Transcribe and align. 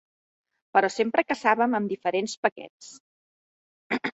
Però 0.77 0.89
sempre 0.93 1.25
caçàvem 1.31 1.77
amb 1.81 1.93
diferents 1.93 2.35
paquets. 2.47 2.91